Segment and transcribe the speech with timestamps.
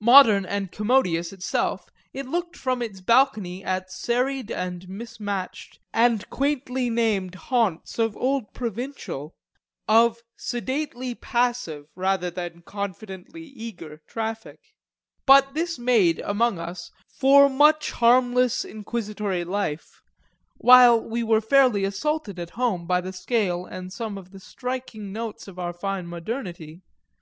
[0.00, 6.88] Modern and commodious itself, it looked from its balcony at serried and mismatched and quaintly
[6.88, 9.34] named haunts of old provincial,
[9.86, 14.60] of sedately passive rather than confidently eager, traffic;
[15.26, 20.00] but this made, among us, for much harmless inquisitory life
[20.56, 25.12] while we were fairly assaulted, at home, by the scale and some of the striking
[25.12, 26.80] notes of our fine modernity.